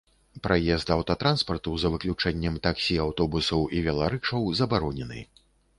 Праезд 0.45 0.91
аўтатранспарту 0.95 1.75
за 1.83 1.91
выключэннем 1.97 2.59
таксі, 2.67 2.95
аўтобусаў 3.05 3.61
і 3.79 3.87
веларыкшаў 3.91 4.53
забаронены. 4.63 5.19